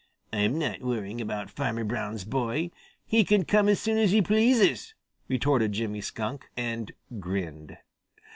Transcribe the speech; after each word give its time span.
"I'm 0.33 0.57
not 0.57 0.81
worrying 0.81 1.21
about 1.21 1.51
Farmer 1.51 1.83
Brown's 1.83 2.25
boy. 2.25 2.71
He 3.05 3.23
can 3.23 3.45
come 3.45 3.69
as 3.69 3.79
soon 3.79 3.99
as 3.99 4.09
he 4.11 4.19
pleases," 4.19 4.95
retorted 5.27 5.73
Jimmy 5.73 6.01
Skunk, 6.01 6.47
and 6.57 6.91
grinned. 7.19 7.77